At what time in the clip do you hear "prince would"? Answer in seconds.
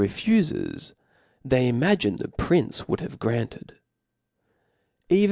2.27-3.01